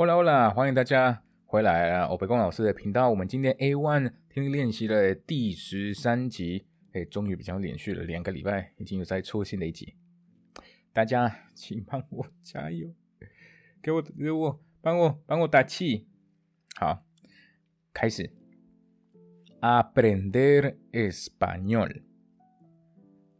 [0.00, 2.04] Hola Hola，欢迎大家回来啊！
[2.04, 9.96] 欧北光老师的频道，我们今天 A One 听力练习的第十三集，哎，终于比较连续了两个礼拜，已经有在出新的一集。
[10.92, 12.94] 大家请帮我加油，
[13.82, 16.06] 给我给我帮我帮我打气。
[16.76, 17.04] 好，
[17.92, 18.30] 开始。
[19.60, 22.02] Aprender español.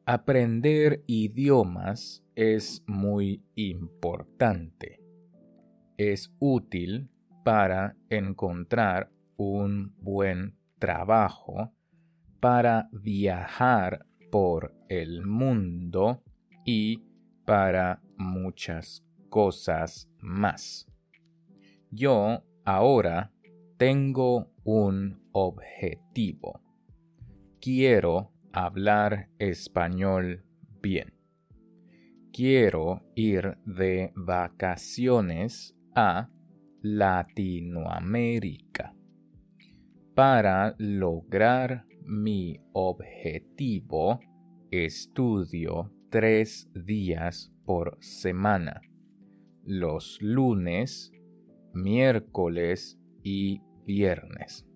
[0.04, 4.98] Aprender idiomas es muy importante.
[5.98, 7.10] Es útil
[7.44, 11.72] para encontrar un buen trabajo,
[12.38, 16.22] para viajar por el mundo
[16.64, 17.02] y
[17.44, 20.86] para muchas cosas más.
[21.90, 23.32] Yo ahora
[23.76, 26.60] tengo un objetivo.
[27.60, 30.44] Quiero hablar español
[30.80, 31.12] bien.
[32.32, 36.28] Quiero ir de vacaciones a
[36.82, 38.94] Latinoamérica.
[40.14, 44.20] Para lograr mi objetivo,
[44.70, 48.80] estudio tres días por semana.
[49.64, 51.12] Los lunes,
[51.74, 54.66] miércoles y viernes.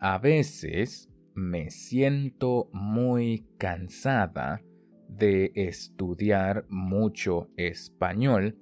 [0.00, 4.62] A veces me siento muy cansada
[5.08, 8.58] de estudiar mucho español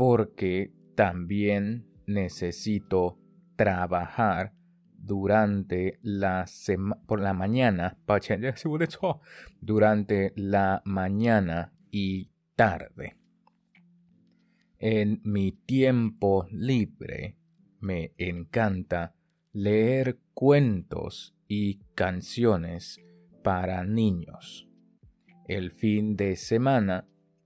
[0.00, 3.18] porque también necesito
[3.54, 4.54] trabajar
[4.96, 6.46] durante la
[7.06, 7.98] por la mañana,
[9.60, 13.18] durante la mañana y tarde.
[14.78, 17.36] En mi tiempo libre
[17.80, 19.14] me encanta
[19.52, 23.02] leer cuentos y canciones
[23.44, 24.66] para niños.
[25.46, 27.06] El fin de semana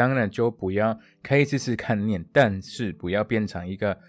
[0.00, 4.00] 当然就不要可以试试看念，但是不要变成一个，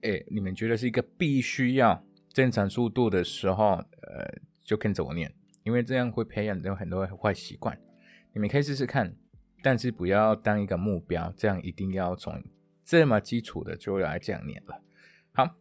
[0.00, 4.28] 诶，你们觉得是一个必须要正常速度的时候，呃，
[4.64, 5.32] 就跟着我念，
[5.62, 7.78] 因为这样会培养有很多坏习惯。
[8.32, 9.14] 你们可以试试看，
[9.62, 12.42] 但是不要当一个目标，这样一定要从
[12.84, 14.82] 这么基础的就来这样念了。
[15.30, 15.54] 好，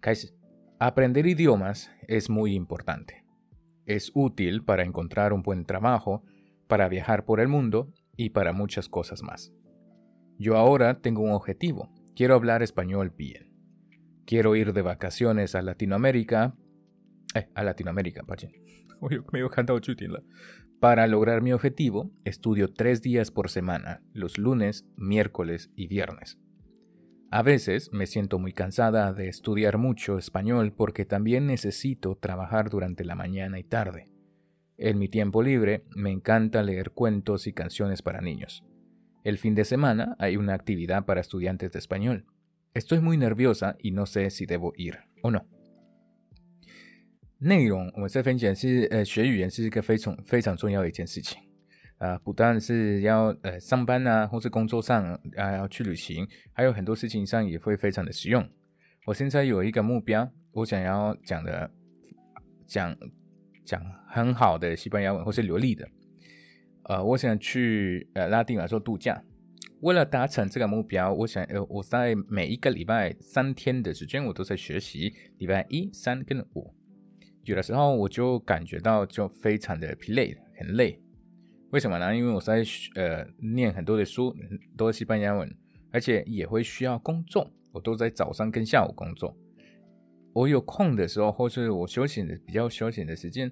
[0.00, 0.32] 开始。
[0.78, 3.24] Aprender idiomas es muy importante.
[3.84, 6.22] Es útil para encontrar un buen trabajo,
[6.68, 7.88] para viajar por el mundo.
[8.16, 9.52] Y para muchas cosas más.
[10.38, 11.90] Yo ahora tengo un objetivo.
[12.14, 13.52] Quiero hablar español bien.
[14.26, 16.54] Quiero ir de vacaciones a Latinoamérica.
[17.34, 18.22] Eh, a Latinoamérica,
[20.80, 26.38] Para lograr mi objetivo, estudio tres días por semana, los lunes, miércoles y viernes.
[27.30, 33.04] A veces me siento muy cansada de estudiar mucho español porque también necesito trabajar durante
[33.04, 34.08] la mañana y tarde.
[34.77, 38.63] En mi tiempo libre me encanta leer cuentos y canciones para niños.
[39.23, 42.25] El fin de semana hay una actividad para estudiantes de español.
[42.73, 45.45] Estoy muy nerviosa y no sé si debo ir o no.
[47.37, 51.39] 内容我们在分享是，呃，学语言是一个非常非常重要的一件事情，
[51.97, 58.47] 啊，不但是要呃上班啊，或是工作上啊要去旅行，还有很多事情上也会非常的实用。
[59.05, 61.71] 我现在有一个目标，我想要讲的
[62.67, 62.95] 讲
[63.66, 65.86] 讲很好的西班牙文或是流利的，
[66.84, 69.20] 呃，我想去呃拉丁美洲度假。
[69.80, 75.12] 为了达成这个目标，我想呃我在每一个礼拜三天的时间，我都在学习。
[75.38, 76.72] 礼拜一、三跟五，
[77.44, 80.98] 有的时候我就感觉到就非常的疲累，很累。
[81.70, 82.16] 为什么呢？
[82.16, 84.34] 因为我在呃念很多的书，
[84.76, 85.54] 都是西班牙文，
[85.90, 89.36] 而且也会需要工作，我都在早上跟下午工作。
[90.36, 93.50] 我有空的时候，或是我休闲的比较休闲的时间，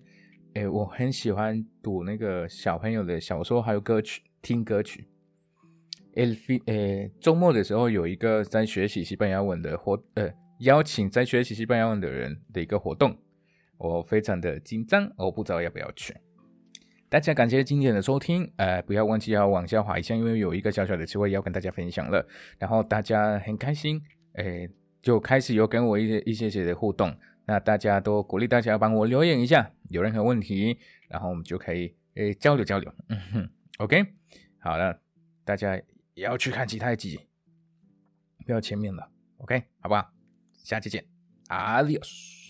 [0.53, 5.09] 诶，我很喜欢读那个小朋友的小说，还有歌曲，听歌曲。
[6.17, 6.37] 诶，
[6.67, 13.17] 诶，周末的时候有一个在学习西班牙文的活，呃，邀请在学习西班牙文的人的一个活动，
[13.79, 16.15] 我非常的紧张，我不知道要不要去。
[17.09, 22.27] 大家感谢今天的收听，呃，不要忘记要往下滑一下，因为有一个小小的机会要跟大家分享了，
[22.59, 24.03] 然后大家很开心，
[24.35, 24.69] 诶。
[25.05, 27.15] 就开始有跟我一些一些些的互动，
[27.45, 30.79] 那大家都鼓励大家帮我留言一下，有任何问题，
[31.09, 32.91] 然后我们就可以诶交流交流。
[33.09, 34.03] 嗯哼，OK，
[34.59, 34.99] 好了，
[35.45, 35.77] 大家
[36.15, 37.21] 也要去看其他集，
[38.47, 39.07] 不要前面了。
[39.37, 40.11] OK，好不好？
[40.55, 41.05] 下期见
[41.49, 42.44] ，Adios。